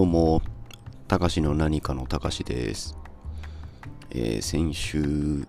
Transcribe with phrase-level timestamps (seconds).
[0.00, 0.40] どうも、
[1.08, 2.96] たかしの何かのたかしです。
[4.08, 5.46] えー先週、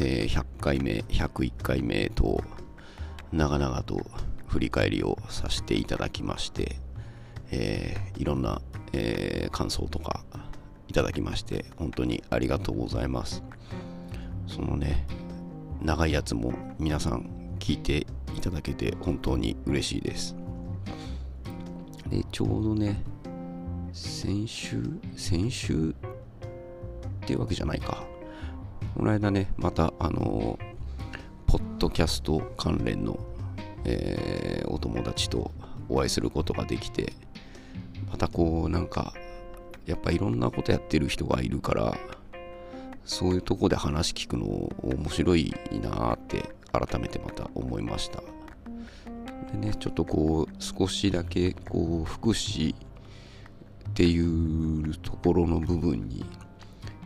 [0.00, 2.42] えー100回目、101回目と、
[3.30, 4.04] 長々と
[4.48, 6.74] 振り返りをさせていただきまして、
[7.52, 8.60] えーいろんな、
[8.92, 10.24] え感想とか
[10.88, 13.44] いただきまして、本当にありがとうございます。
[14.48, 15.06] そのね、
[15.80, 20.34] 長いやつも皆さん聞いていただけて本当に嬉しいです。
[22.10, 23.04] で、ちょうどね、
[23.92, 24.82] 先週
[25.16, 28.04] 先週ってわけじゃないか。
[28.94, 30.58] この間ね、また、あの
[31.46, 33.18] ポッドキャスト関連の、
[33.84, 35.50] えーお友達と
[35.88, 37.12] お会いすることができて、
[38.10, 39.14] またこう、なんか、
[39.86, 41.96] やっぱいろんなことやってる人がいるから、
[43.04, 44.46] そういうとこで話聞くの
[44.82, 48.22] 面白いなーって改めてまた思いました。
[49.52, 52.74] でね、ちょっとこう、少しだけこう、福祉
[53.88, 56.24] っていうところの部分に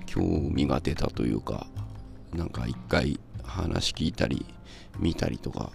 [0.06, 1.66] 興味が出たというか、
[2.34, 4.44] なんか一回話聞いたり
[4.98, 5.70] 見たりとか、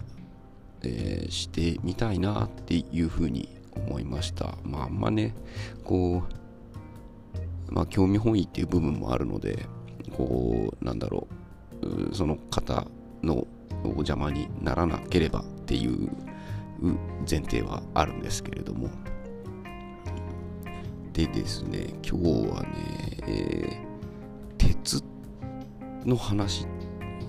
[0.82, 4.56] えーしてみたいなっていうふうに思いました。
[4.62, 5.34] まああんまね、
[5.84, 6.22] こ
[7.68, 9.66] う、まあ興味本位っていう部分もあるので、
[10.16, 11.26] こう、なんだろ
[11.82, 12.86] う、うその方
[13.22, 13.46] の
[13.84, 16.10] お邪魔にならなければっていう
[17.28, 18.88] 前提はあるんですけれども、
[21.18, 22.68] でですね、今日はね、
[23.26, 23.88] えー
[24.56, 25.02] 鉄
[26.04, 26.64] の話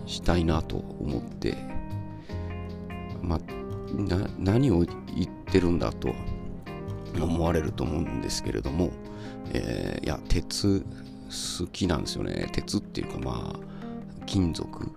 [0.05, 1.57] したいなと思って、
[3.23, 3.39] まあ、
[4.37, 6.13] 何を言ってるんだと
[7.19, 8.91] 思われると思うんですけれども、
[9.53, 10.85] えーいや、鉄
[11.61, 12.47] 好きなんですよね。
[12.51, 13.59] 鉄っていうかまあ、
[14.27, 14.91] 金属。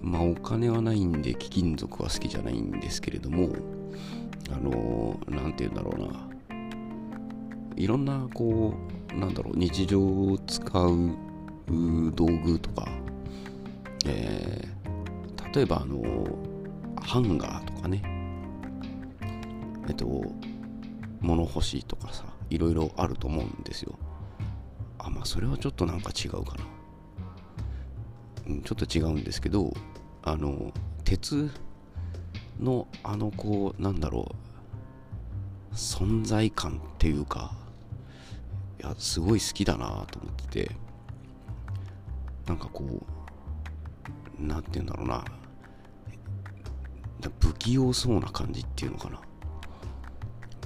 [0.00, 3.50] まあお金はないんで貴金属は好きじゃないんですけれども、
[4.50, 6.33] あのーなんて言うんだろうな。
[7.76, 8.74] いろんなこ
[9.12, 11.16] うなんだろう日常を使う
[12.14, 12.88] 道具とか、
[14.06, 14.74] えー
[15.54, 16.02] 例えばあの
[17.00, 18.02] ハンガーとかね。
[19.88, 20.24] えっと
[21.20, 23.96] 物干しとかさいろいろあると思うんですよ。
[24.98, 26.64] あまあそれはちょっとなんか違うかな。
[28.48, 29.72] うんちょっと違うんですけど
[30.24, 30.72] あの
[31.04, 31.48] 鉄
[32.58, 34.34] のあのこうなんだろ
[35.70, 37.56] う存在感っていうか
[38.84, 40.76] やすごい好きだなと思ってて。
[42.46, 42.84] なんかこ
[44.38, 45.24] うなんて言うんだろうな。
[47.40, 49.20] 不器用そうな感じっていうのかな。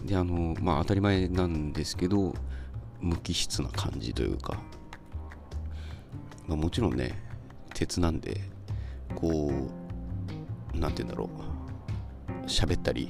[0.04, 2.34] であのまあ当たり前なんですけど
[3.00, 4.60] 無機質な感じというか、
[6.46, 7.22] まあ、もちろんね
[7.74, 8.40] 鉄なんで
[9.14, 9.52] こ
[10.74, 12.46] うなんて言うんだろう。
[12.46, 13.08] 喋ったり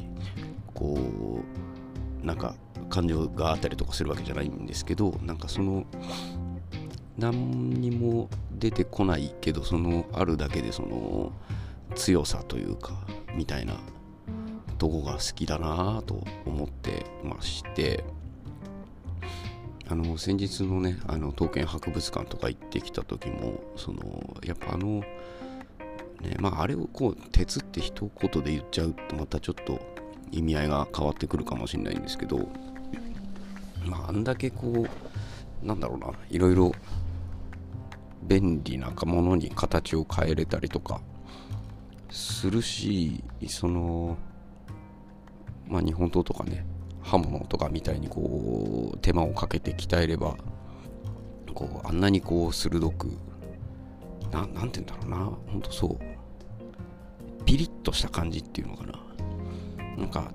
[0.75, 0.99] こ
[1.41, 1.78] う
[2.23, 2.55] なんか
[2.89, 5.85] 感情があったりとかするわけじゃないんですけどなんかその
[7.17, 11.33] 何にも出てこないけどそのあるだけでその
[11.95, 12.95] 強さというか
[13.35, 13.75] みたいな
[14.79, 18.05] とこが好きだなと思ってまして
[19.89, 25.01] あの先日のねあの刀剣博物館とか行ってきた時もそのやっぱあの
[26.21, 29.81] ねまああれをこう鉄って一言で言っちゃうとまたちょっと
[30.33, 32.49] 意味合いが変わってくるかもしれないんですけど
[33.85, 36.73] まああんだけこうなんだろうないろいろ
[38.23, 41.01] 便利なものに形を変えれたりとか
[42.11, 44.17] するしその
[45.67, 46.65] まあ日本刀とかね
[47.03, 50.37] 刃物とかみたいにこう手間をかけて鍛えれば
[51.55, 53.09] こうあんなにこう鋭く
[54.31, 55.17] ななんて言うんだろうな
[55.53, 56.19] ほんとそう
[57.45, 59.08] ピリッとした感じっていうのかな。
[59.99, 60.31] なんか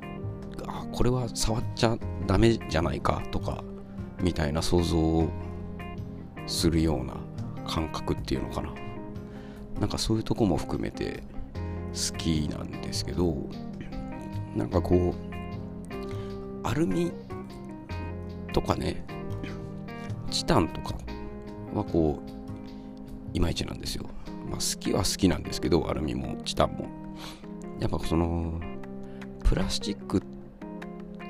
[0.67, 3.63] あこれは触っちゃダメじゃないかとか
[4.21, 5.29] みたいな想像を
[6.45, 7.15] するような
[7.65, 8.73] 感覚っていうのかな。
[9.79, 11.23] なんかそういうとこも含めて
[11.93, 13.35] 好きなんですけど
[14.55, 15.15] なんかこ
[16.63, 17.11] うアルミ
[18.53, 19.03] とかね
[20.29, 20.95] チタンとか
[21.73, 22.31] はこう
[23.33, 24.05] いまいちなんですよ、
[24.47, 26.87] まあ、好きは好きなんですけどアルミもチタンも。
[27.79, 28.61] やっぱその
[29.53, 30.19] プラスチック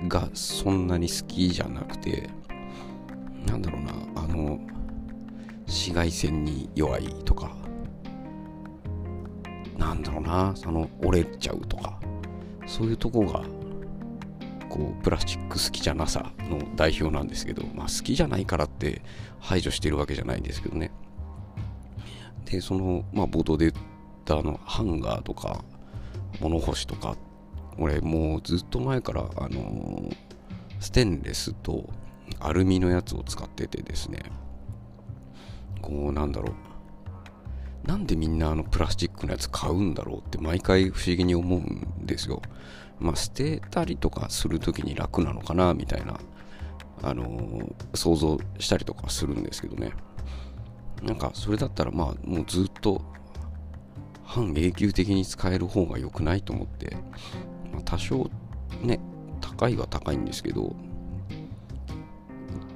[0.07, 2.29] がそんなに好きじゃなくて
[3.45, 4.61] なんだろうなあの
[5.67, 7.53] 紫外線に弱いとか
[9.77, 11.99] なんだろうなその折れちゃうとか
[12.65, 13.43] そういうとこが
[14.69, 19.01] こうプラスチック好きじゃなさの代表なんですけど、まあ、好きじゃないからって
[19.41, 20.91] 排除してるわけじゃないんですけどね。
[22.45, 23.85] でその、まあ、冒頭で言っ
[24.23, 25.65] たあのハンガーとか
[26.39, 27.17] 物干しとか
[27.77, 30.09] 俺もうずっと前からあの
[30.79, 31.89] ステンレスと
[32.39, 34.19] アルミのやつを使っててですね。
[35.81, 37.87] こうなんだろう。
[37.87, 42.41] なんでみんなあのプラスチックのやつ買うんだろうって毎回不思議に思うんですよ。
[42.99, 46.17] まあ捨てたりとかする時に楽なのかなみたいな
[47.01, 49.91] あの、想像したりとかするんですけどね。
[51.01, 53.01] なんかそれだったらまあもうずっと
[54.23, 56.95] 半永久的に使える方が良くないと思って、
[57.73, 58.29] まあ、多少
[58.81, 58.99] ね
[59.41, 60.75] 高いは高いんですけど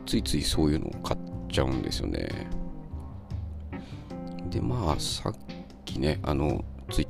[0.05, 2.29] ついついそういうのを買っちゃうんですよね。
[4.49, 5.33] でまあさっ
[5.85, 7.07] きねあのツイッ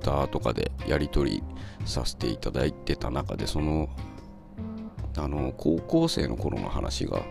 [0.00, 1.42] ターとかでやり取り
[1.86, 3.88] させていただいてた中でその
[5.16, 7.22] あの高校生の頃の話が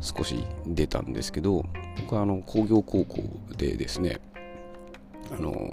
[0.00, 1.64] 少し出たんですけど
[2.00, 3.22] 僕はあの工業高校
[3.56, 4.20] でですね
[5.30, 5.72] あの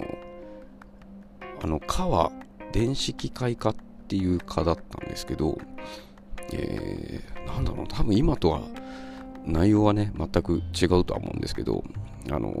[1.62, 2.06] あの科
[2.72, 3.76] 電子機械科っ
[4.08, 5.58] ていう科だったんですけど、
[6.52, 8.62] えー、なんだろう多分今とは
[9.44, 11.84] 内容はね全く違うとは思うんですけど
[12.30, 12.52] あの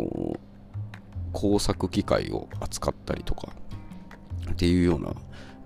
[1.32, 3.52] 工作機械を扱ったりとか
[4.50, 5.12] っていうような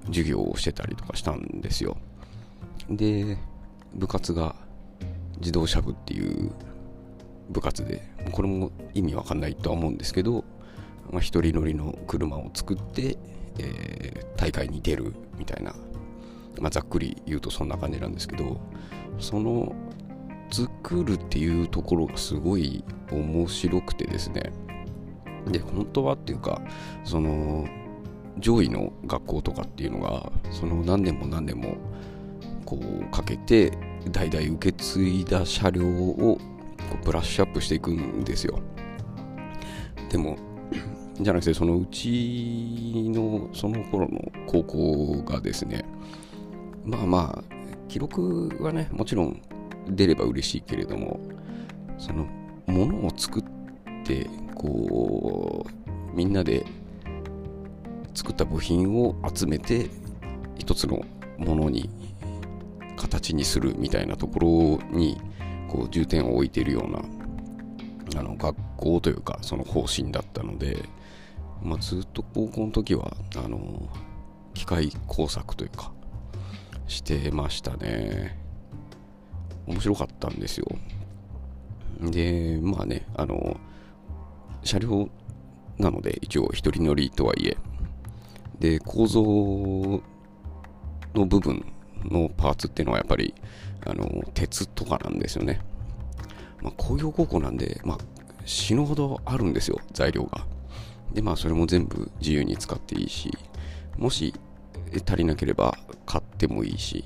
[0.07, 1.97] 授業をしてたりとかしたんですよ。
[2.91, 3.39] で
[3.95, 4.55] 部活が
[5.39, 6.51] 自動車部っていう
[7.51, 8.03] 部活で
[8.33, 10.45] これも意味わかんないとは思うんですけど、
[11.11, 13.17] まあ、一人乗りの車を作って、
[13.59, 15.75] えー、大会に出るみたいな、
[16.61, 18.61] まあ、ざっくり言うとそんな感じなんですけど
[19.19, 19.75] その
[20.51, 24.53] 作るっていうところがすごい面白くてですね。
[25.51, 26.63] で本当はっていうか
[27.05, 27.67] その
[28.39, 31.77] 上位の学校とかっていうのがその何年も何年も
[32.65, 33.73] こうかけて
[34.11, 36.39] 代々受け継いだ車両を
[36.91, 38.61] こうブラッシュアップしていくんですよ。
[40.09, 40.39] でも
[41.21, 45.85] じゃなくてそのうちのその頃の高校がですね
[46.85, 47.55] まあまあ
[47.89, 49.41] 記録はねもちろん
[49.89, 51.21] 出れば嬉しいけれども
[51.99, 52.27] その
[52.67, 53.45] ものを作っ
[54.05, 56.65] てこうみんなで
[58.15, 59.91] 作った部品を集めて
[60.57, 61.05] 一つの
[61.39, 61.91] ものに
[62.97, 65.21] 形にするみたいなところに
[65.69, 70.89] こう重点を置いているようなあの学校というかその方針だったので、
[71.65, 73.89] まあ、ずっと高校の時はあの
[74.53, 75.93] 機械工作というか
[76.87, 78.39] してましたね。
[79.67, 80.67] 面白かったんですよ。
[82.01, 83.57] でまあねあの
[84.63, 85.09] 車両
[85.79, 87.57] なので一応一人乗りとはいえ。
[88.61, 89.23] で構造
[91.15, 91.65] の部分
[92.05, 93.35] のパーツっていうのはやっぱり
[93.87, 95.61] あの鉄とかなんですよね、
[96.63, 97.99] まあ、工業高校なんで、まあ、
[98.45, 100.47] 死ぬほどあるんですよ材料が。
[101.13, 103.31] でまあそれも全部自由に使っていいし
[103.99, 104.35] もし
[105.07, 107.05] 足りなければ買ってもいいし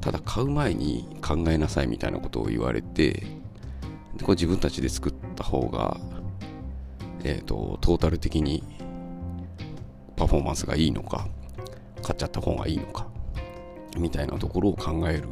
[0.00, 3.12] ただ買う前に考えなさいみたいなことを言われて
[4.16, 5.98] でこれ自分たちで作った方が
[7.24, 8.62] えっ、ー、とトータル的に
[10.16, 11.28] パフォーマンスがいいのか
[12.02, 13.06] 買っちゃった方がいいのか
[13.96, 15.28] みたいなところを考える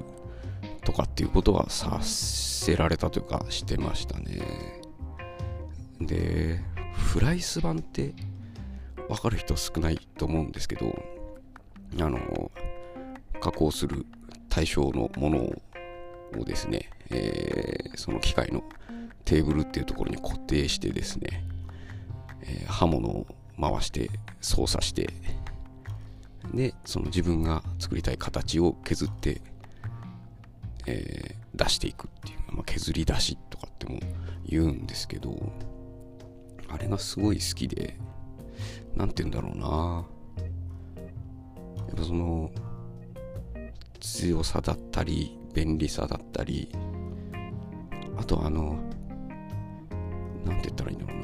[0.84, 4.80] とかっていうことはさせられたというかしてましたね。
[6.00, 6.60] で
[7.16, 8.12] フライス版って
[9.08, 11.02] 分かる人少ないと思うんですけど
[11.98, 12.50] あの
[13.40, 14.04] 加工する
[14.50, 15.38] 対象のもの
[16.38, 18.62] をですね、えー、その機械の
[19.24, 21.42] テーブルっていうところに固定してですね、
[22.42, 23.26] えー、刃物を
[23.58, 24.10] 回して
[24.42, 25.08] 操作して
[26.52, 29.40] でその自分が作りたい形を削って、
[30.86, 34.00] えー、出していくっていう、まあ、削り出しとかっても
[34.44, 35.30] 言うんですけど
[36.68, 37.98] あれがすごい好きで
[38.96, 40.04] 何て言うんだろうな。
[41.88, 42.50] やっぱその
[44.00, 46.68] 強さだったり便利さだったり
[48.16, 48.78] あとあの
[50.44, 51.20] 何て言ったらいいんだろう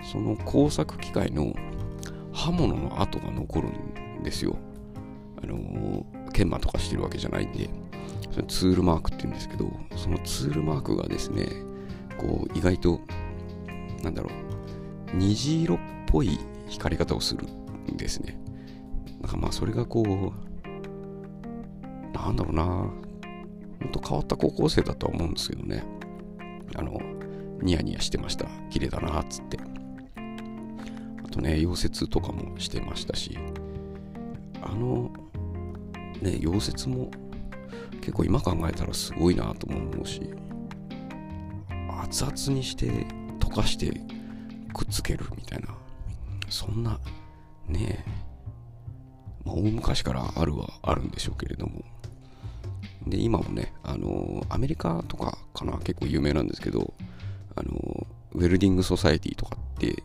[0.00, 0.04] な。
[0.04, 1.54] その工作機械の
[2.32, 3.68] 刃物の跡が残る
[4.20, 4.56] んですよ。
[5.42, 7.68] あの研磨とかしてるわけじゃないんで、
[8.30, 11.46] それツールマークって言うんですけど、そのツールマークがですね、
[12.18, 13.00] こう意外と、
[14.06, 14.30] なんだろ
[15.12, 17.44] う、虹色っぽい光り方をする
[17.92, 18.38] んですね。
[19.20, 20.32] なんかまあそれがこう、
[22.16, 22.84] なんだろうな、ほ
[23.84, 25.82] んと変わった高校生だとは思うんですけどね。
[26.76, 27.00] あの、
[27.60, 28.46] ニヤニヤしてました。
[28.70, 29.58] 綺麗だな、っつって。
[31.24, 33.36] あとね溶接とかもしてましたし
[34.62, 35.10] あの
[36.22, 37.10] ね溶接も
[38.00, 40.30] 結構今考えたらすごいなとも思うし
[42.00, 43.08] 熱々にして
[43.56, 43.86] 溶かして
[44.74, 45.68] くっつけるみたいな。
[46.48, 47.00] そんな
[47.66, 48.10] ねえ、
[49.44, 51.82] まあ、大昔からあるはあるんでしょうけれども。
[53.06, 56.92] で今もねあのアメリカとかかな結構有名なんですけど
[57.54, 60.02] あのウェルディングソサエティとかって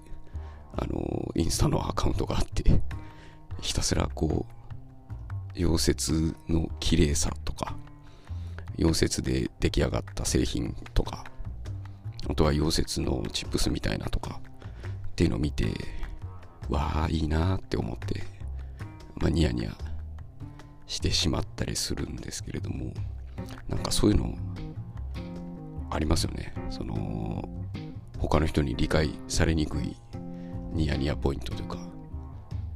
[0.77, 2.63] あのインスタのアカウントがあって
[3.59, 4.45] ひたすらこ
[5.55, 7.75] う溶接の綺麗さとか
[8.77, 11.23] 溶接で出来上がった製品とか
[12.31, 14.39] あとは溶接のチップスみたいなとか
[15.09, 15.67] っていうのを見て
[16.69, 18.23] わあいいなって思って、
[19.15, 19.75] まあ、ニヤニヤ
[20.87, 22.93] してしまったりするんですけれども
[23.67, 24.33] なんかそういうの
[25.89, 26.53] ありますよね。
[26.69, 27.49] その
[28.17, 29.97] 他の人に理解されにくい
[30.71, 31.77] ニヤニヤポイントというか。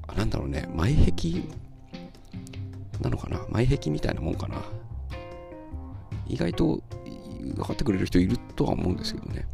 [0.07, 0.67] あなんだろうね。
[0.75, 1.43] 前壁
[3.00, 3.39] なのかな。
[3.50, 4.57] 前壁みたいなもんかな。
[6.27, 6.81] 意外と
[7.54, 9.48] 分かってくれる人いるとは思うんですけどね、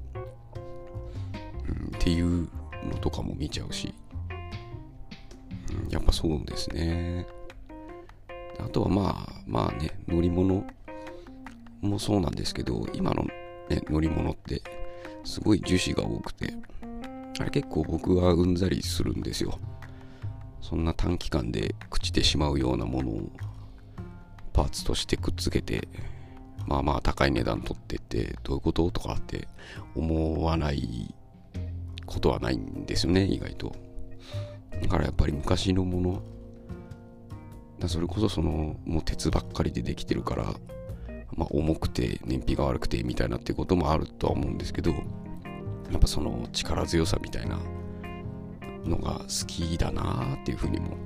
[1.68, 2.48] うん、っていう
[2.90, 3.94] のとかも見ちゃうし、
[5.86, 7.28] うん、やっぱそうですね。
[8.60, 10.66] あとはまあまあね乗り物
[11.82, 13.24] もそうなんですけど今の、
[13.70, 14.62] ね、乗り物って
[15.24, 16.54] すごい樹脂が多くて
[17.40, 19.60] あれ結構僕はうんざりするんですよ。
[20.62, 23.30] そんな短期間で朽ちてしまうようなものを
[24.54, 25.88] パーツとしてくっつけて
[26.68, 29.48] まあまあ高い値段取ってってどういうこととかって
[29.96, 31.14] 思わない
[32.06, 33.76] ことはないんですよね意外と
[34.82, 36.22] だからやっぱり昔のもの
[37.80, 40.46] だそれこそそのもう鉄ばっかりでできてるから
[41.36, 47.60] まあ重くて燃費が悪くてみたいなってこともあるとは思うんですけどやっぱその力強さみたいな
[48.86, 50.98] のが好きだなっていうふうにも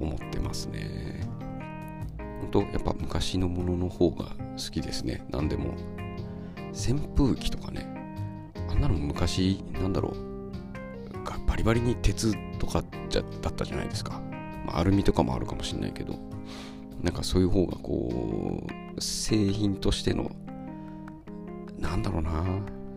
[0.00, 1.20] 思ってますね。
[2.18, 5.24] 本当やっぱ昔のものの方が好きですね。
[5.30, 5.74] 何でも。
[6.72, 7.86] 扇風機とかね。
[8.68, 10.32] あんなの昔、なんだろう。
[11.52, 14.22] バリバリに鉄とかじゃだったじゃないですか。
[14.64, 16.18] まあ、アルミとかもあるかもしれないけど。
[17.02, 18.64] なんかそういう方がこ
[18.96, 20.30] う、製品としての、
[21.78, 22.44] なんだろうな、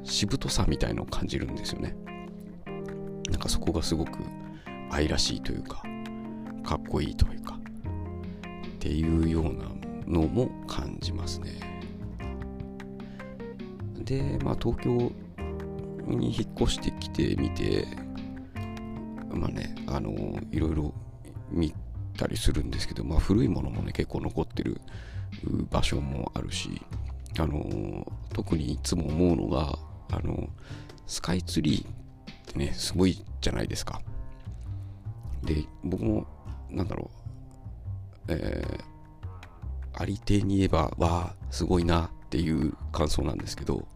[0.04, 1.96] しぶとさみたいのを感じるんですよね。
[3.30, 4.20] なんかそこがすごく
[4.90, 5.84] 愛らしいというか、
[6.64, 7.60] かっこいいというか、
[8.68, 9.75] っていうような
[10.08, 11.60] のも感じますね。
[14.04, 15.12] で、まあ東京
[16.08, 17.88] に引っ越してきてみて、
[19.30, 20.12] まあね、あの、
[20.52, 20.94] いろいろ
[21.52, 21.74] 見
[22.18, 24.80] たりするんですけど、まあ古いものもね、結構残ってる
[25.70, 26.82] 場所もあるし、
[27.38, 29.78] あの、特にいつも思うのが、
[30.12, 30.50] あの、
[31.08, 34.02] スカイツリーってね、すごいじゃないですか。
[35.44, 36.26] で、僕も、
[36.70, 37.10] なんだろ
[38.28, 38.95] う、えー、
[39.98, 43.88] ありていに言えば、わあ、すごいなっていう感想なんですけど、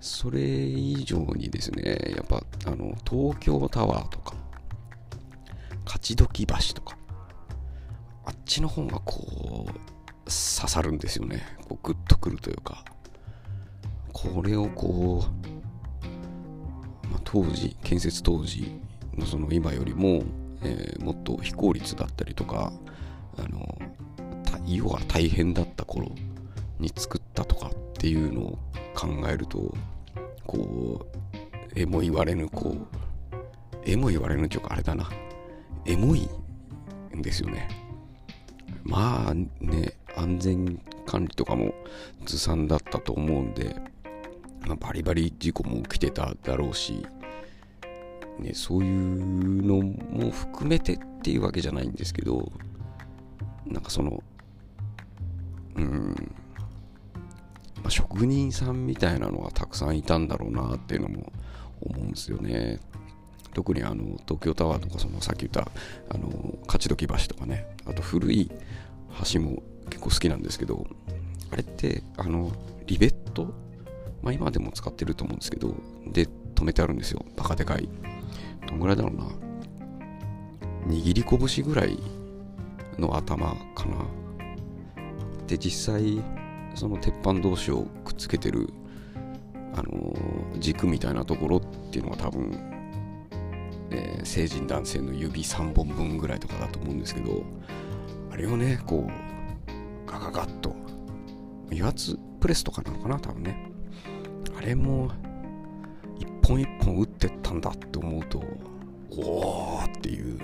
[0.00, 4.34] それ以上にですね、やっぱ、あの、東京タワーとか、
[5.84, 6.96] 勝どき橋とか、
[8.24, 9.72] あっちの方がこう、
[10.24, 11.42] 刺さるんですよね。
[11.68, 12.84] こうグッとくるというか、
[14.12, 18.80] これをこう、まあ、当時建設当時
[19.16, 20.22] のその今よりも、
[20.62, 22.72] えー、もっと非効率だったりとか
[23.38, 23.78] あの
[24.76, 26.10] 要は大変だった頃
[26.78, 28.58] に作ったとかっていうのを
[28.94, 29.74] 考えると
[30.46, 31.18] こう
[31.74, 32.86] えも言われぬこう
[33.84, 35.08] えも言われぬというかあれだな。
[35.86, 36.28] エモい
[37.16, 37.68] んですよね。
[38.84, 41.72] まあね安全管理とかも
[42.24, 43.76] ずさんだったと思うんで
[44.66, 47.06] まあ、バリバリ事故も起きてただろうし、
[48.38, 52.52] ね、そういうのも含めてっていうわけじゃないんですけど
[53.66, 54.22] なんかその
[55.80, 56.14] ま
[57.86, 61.32] あ、職人さんみたいなのがたくさんいたんだろうなっていうのも
[61.80, 62.80] 思うんですよね。
[63.54, 65.70] 特にあの東京タワーとかそのさっき言った
[66.08, 68.50] あの勝どき橋とかねあと古い
[69.32, 70.86] 橋も結構好きなんですけど
[71.50, 72.52] あれってあの
[72.86, 73.52] リベット？
[74.22, 75.74] まあ今でも使ってると思うんですけど、
[76.12, 77.24] で、止めてあるんですよ。
[77.36, 77.88] バカでかい。
[78.68, 79.24] どんぐらいだろうな。
[80.86, 81.98] 握り拳ぐらい
[82.98, 84.04] の頭かな。
[85.50, 86.22] で、実際、
[86.76, 88.72] その鉄板同士をくっつけてる、
[89.74, 90.14] あの、
[90.60, 92.52] 軸みたいなところっていうのは多分、
[93.90, 97.42] えー、成人男性の指3本分ぐらいとかだと思うんですけど、
[98.30, 100.76] あれをね、こう、ガガガッと、
[101.72, 103.70] 油圧プレスとかなのかな、多分ね。
[104.56, 105.10] あれも
[106.18, 108.42] 一本一本打ってったんだって思うと
[109.10, 110.38] おおっていう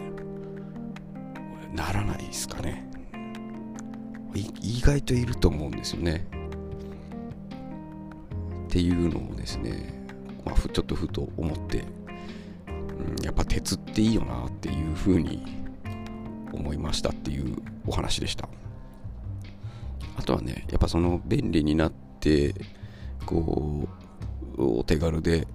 [1.75, 2.89] ならないですかね
[4.35, 6.27] 意外といると思うんですよね。
[8.67, 10.05] っていうのをですね、
[10.45, 11.85] まあ、ちょっとふと思って、
[12.99, 15.45] うん、やっぱ鉄っていいよなっていうふうに
[16.53, 17.57] 思いましたっていう
[17.87, 18.49] お話でした。
[20.17, 22.55] あとはねやっぱその便利になって
[23.25, 23.89] こ
[24.57, 25.47] うお手軽で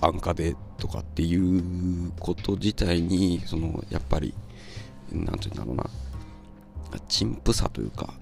[0.00, 4.34] 安価でとかっていうこと自体にそのやっぱり
[5.10, 5.90] 何て言うんだろうな。
[7.00, 8.14] 陳腐さというか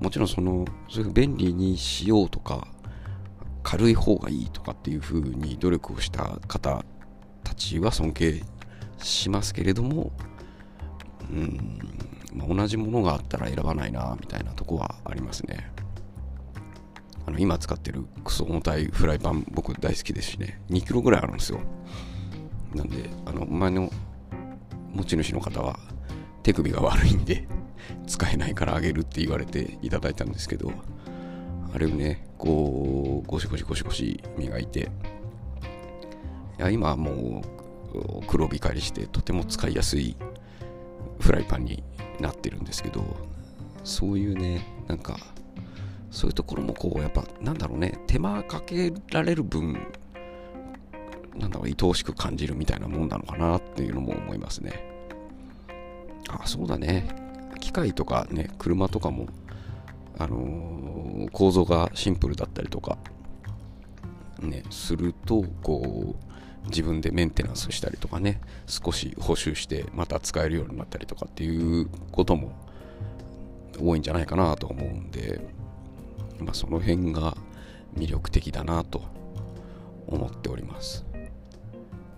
[0.00, 2.66] もちろんそのそういう便利にしようとか
[3.62, 6.84] 軽い方がいいとかっていう風に努力をした方
[7.44, 8.42] たちは尊敬
[8.98, 10.12] しますけれども
[11.30, 11.78] うん、
[12.34, 15.70] まあ、同じものがあったら選ばないなみたいなとこはありますね。
[17.26, 20.60] あの今使ってるクソ重たいフライパン僕大好きですしね。
[20.70, 21.60] 2キロぐらいあるんですよ。
[22.74, 23.90] なんであの前の
[24.92, 25.78] 持ち主の方は
[26.42, 27.46] 手首が悪いんで
[28.06, 30.72] 使えないからあげるって言われていただいたんですけど
[31.72, 34.90] あれをねこうゴシゴシゴシゴシ磨いて
[36.58, 37.42] いや今はも
[37.94, 40.16] う黒光りしてとても使いやすい
[41.20, 41.82] フライパンに
[42.20, 43.04] なってるんですけど
[43.84, 45.16] そういうねなんか
[46.10, 49.80] そういうところもこうやっぱなんだろうね手間かけられる分
[51.36, 54.90] なんだろう愛おしく感じるみたいなもんなのかなっていうのも思いますね。
[56.28, 57.29] あそうだね。
[57.60, 59.28] 機械とかね車とかも
[60.18, 62.98] あのー、構造がシンプルだったりとか
[64.40, 72.52] ねするとこう自分でメンテナンスしたりとかね少し補修してまた使えるようになったりとかっていうことも
[73.82, 75.40] 多いんじゃないかなと思うんで
[76.40, 77.36] まあ、その辺が
[77.96, 79.02] 魅力的だなと
[80.06, 81.04] 思っております。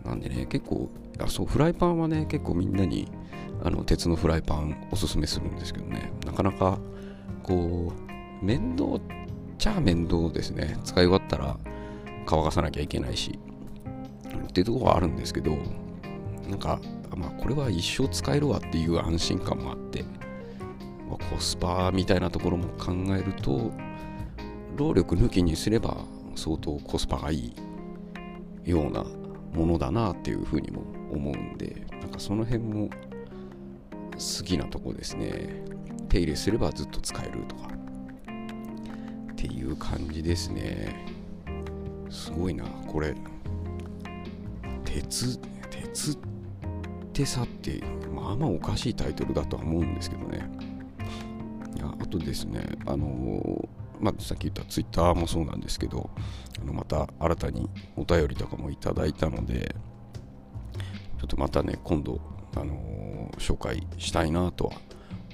[0.05, 3.09] なんでね結構あそうフライパンはね結構みんなに
[3.65, 6.13] あの鉄のフライパンおすすめするんですけどね。
[6.27, 6.79] なかなか
[7.43, 7.93] こ
[8.43, 9.01] う面倒っ
[9.59, 10.79] ちゃ面倒ですね。
[10.85, 11.57] 使い終わったら
[12.27, 13.39] 乾かさなきゃいけないし。
[14.53, 15.57] っていうところはあるんですけど
[16.49, 16.79] なんか
[17.17, 20.05] まあこれは一生使えるわっていう安心感もあって
[21.09, 23.71] まコスパみたいなところも考えると
[24.77, 25.97] 労力抜きにすれば
[26.35, 27.55] 相当コスパがいい
[28.65, 29.05] ような
[29.55, 32.91] ものだなっていうふうにも思うんでなんかその辺も
[34.13, 35.65] 好きなとこですね。
[36.09, 37.69] 手入れすればずっと使えるとか。
[39.33, 41.07] っていう感じですね。
[42.11, 43.15] すごいなこれ。
[44.85, 45.39] 鉄
[45.71, 46.17] 鉄っ
[47.13, 47.83] てさって
[48.15, 50.49] まあまあおかしいタイトルだとは思うんですけどね。
[51.77, 53.69] いやあとですねあの
[54.03, 56.11] まあ、さっき言ったツイッターもそうなんですけど
[56.61, 59.77] あのまた新たにお便りとかもいただいたので
[61.21, 62.21] ちょっとまたね今度、
[62.57, 62.77] あのー、
[63.43, 64.73] 紹介したいなとは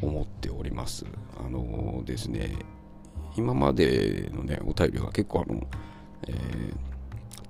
[0.02, 1.06] 思っております。
[1.44, 2.56] あのー、ですね
[3.36, 5.60] 今までのねお便りが結構あの、
[6.26, 6.76] えー、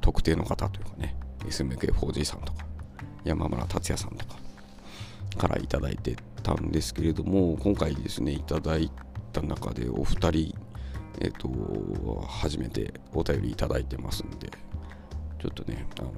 [0.00, 1.16] 特定の方というかね
[1.46, 2.66] SMK4G さんとか
[3.24, 4.36] 山村達也さんとか
[5.38, 8.90] からいただいてたんですけれども今回ですねいただい
[9.32, 10.54] た中でお二人
[11.20, 14.50] えっ、ー、と、初めてお便りいただいてますんで、
[15.40, 16.10] ちょっとね、あの、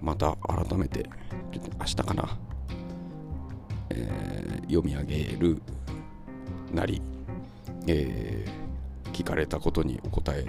[0.00, 1.04] また改めて、
[1.52, 5.60] ちょっと明日かな、ー、読み上げる
[6.72, 7.02] なり、
[7.86, 10.46] えー、聞かれたことにお答え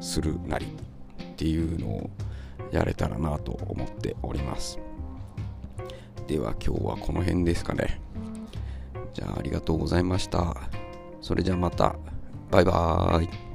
[0.00, 2.10] するなりっていうのを
[2.72, 4.78] やれたらなと思っております。
[6.26, 8.00] では今日はこの辺ですかね。
[9.14, 10.56] じゃあありがとうございました。
[11.20, 11.96] それじゃあまた。
[12.50, 13.45] バイバーイ。